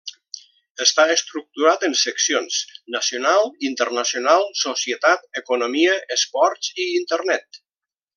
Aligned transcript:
Està 0.83 1.03
estructurat 1.15 1.83
en 1.89 1.93
seccions: 2.03 2.57
nacional, 2.95 3.45
internacional, 3.69 4.47
societat, 4.63 5.29
economia, 5.43 5.99
esports 6.17 6.73
i 6.87 6.93
internet. 7.03 7.61